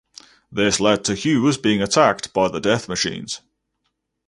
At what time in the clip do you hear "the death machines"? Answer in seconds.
2.47-3.41